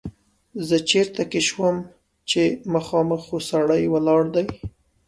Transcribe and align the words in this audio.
زه 0.67 0.77
چرت 0.89 1.15
کې 1.31 1.41
شوم 1.47 1.75
چې 2.29 2.41
مخامخ 2.73 3.21
خو 3.27 3.37
سړی 3.51 3.83
ولاړ 3.93 4.23
دی! 4.35 4.45